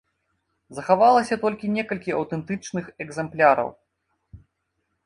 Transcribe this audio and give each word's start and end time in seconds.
Захавалася 0.77 1.35
толькі 1.43 1.69
некалькі 1.75 2.17
аўтэнтычных 2.21 2.85
экземпляраў. 3.07 3.75